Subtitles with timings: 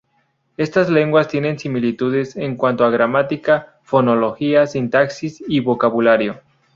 [0.57, 6.41] Estas lenguas tienen similitudes en cuanto a gramática, fonología, sintaxis y vocabulario.